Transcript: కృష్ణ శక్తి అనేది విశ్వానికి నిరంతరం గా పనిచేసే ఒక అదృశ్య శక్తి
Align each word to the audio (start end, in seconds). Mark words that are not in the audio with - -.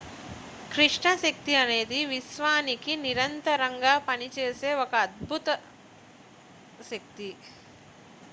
కృష్ణ 0.71 1.07
శక్తి 1.17 1.53
అనేది 1.57 1.99
విశ్వానికి 2.07 2.93
నిరంతరం 3.03 3.75
గా 3.83 3.93
పనిచేసే 4.07 4.71
ఒక 4.83 4.93
అదృశ్య 5.05 5.57
శక్తి 6.89 7.29